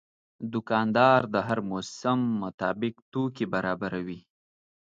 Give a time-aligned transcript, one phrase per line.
[0.53, 4.19] دوکاندار د هر موسم مطابق توکي برابروي.